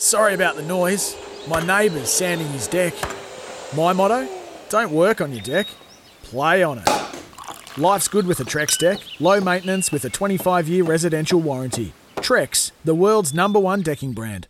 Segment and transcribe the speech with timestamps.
[0.00, 1.14] Sorry about the noise.
[1.46, 2.94] My neighbour's sanding his deck.
[3.76, 4.26] My motto?
[4.70, 5.66] Don't work on your deck,
[6.22, 6.88] play on it.
[7.76, 8.98] Life's good with a Trex deck.
[9.20, 11.92] Low maintenance with a 25 year residential warranty.
[12.16, 14.48] Trex, the world's number one decking brand.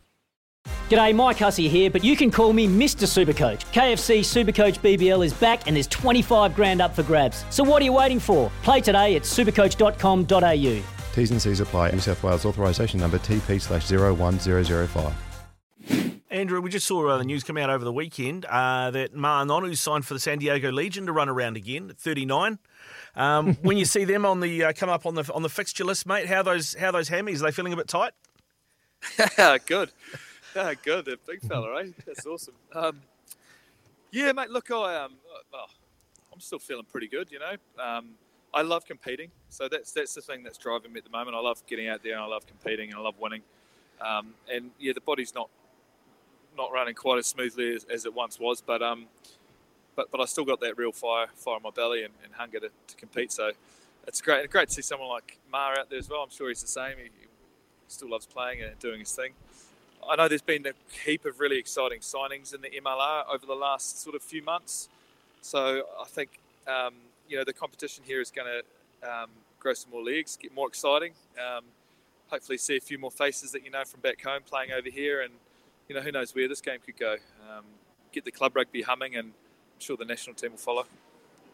[0.89, 3.09] G'day, Mike Hussey here, but you can call me Mr.
[3.09, 3.65] Supercoach.
[3.73, 7.45] KFC Supercoach BBL is back and there's 25 grand up for grabs.
[7.51, 8.53] So what are you waiting for?
[8.62, 10.83] Play today at supercoach.com.au.
[11.12, 11.91] T's and C's apply.
[11.91, 15.30] New South Wales authorisation number TP slash 01005.
[16.51, 19.47] Andrew, we just saw uh, the news come out over the weekend uh, that Ma'a
[19.47, 22.59] Nonu signed for the San Diego Legion to run around again at 39.
[23.15, 25.84] Um, when you see them on the uh, come up on the on the fixture
[25.84, 28.15] list, mate, how those how those hammies are they feeling a bit tight?
[29.39, 29.93] Yeah, good.
[30.56, 31.05] Yeah, good.
[31.05, 31.95] They're big fella, right?
[32.05, 32.55] That's awesome.
[32.75, 33.01] Um,
[34.11, 34.51] yeah, mate.
[34.51, 35.12] Look, I um,
[35.53, 35.69] well,
[36.33, 37.31] I'm still feeling pretty good.
[37.31, 38.09] You know, um,
[38.53, 41.37] I love competing, so that's that's the thing that's driving me at the moment.
[41.37, 43.43] I love getting out there, and I love competing, and I love winning.
[44.01, 45.48] Um, and yeah, the body's not
[46.56, 49.06] not running quite as smoothly as, as it once was, but um,
[49.97, 52.61] but but I still got that real fire fire in my belly and, and hunger
[52.61, 53.33] to, to compete.
[53.33, 53.53] So
[54.06, 54.50] it's great.
[54.50, 56.22] Great to see someone like Ma out there as well.
[56.22, 56.97] I'm sure he's the same.
[56.99, 57.27] He, he
[57.88, 59.33] still loves playing and doing his thing.
[60.09, 60.72] I know there's been a
[61.05, 64.88] heap of really exciting signings in the MLR over the last sort of few months.
[65.43, 66.94] So I think um,
[67.28, 70.69] you know the competition here is going to um, grow some more legs, get more
[70.69, 71.12] exciting.
[71.38, 71.65] Um,
[72.28, 75.21] hopefully, see a few more faces that you know from back home playing over here,
[75.21, 75.34] and
[75.91, 77.17] you know, who knows where this game could go.
[77.51, 77.65] Um,
[78.12, 80.84] get the club rugby humming, and I'm sure the national team will follow.